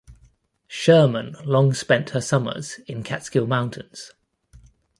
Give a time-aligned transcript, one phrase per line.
[0.65, 4.13] Sherman long spent her summers in Catskill Mountains.